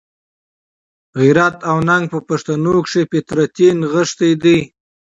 [1.19, 4.59] غیرت او ننګ په پښتنو کښي فطرتي نغښتی دئ.